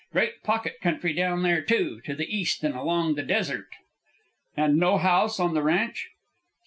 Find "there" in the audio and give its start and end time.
1.43-1.61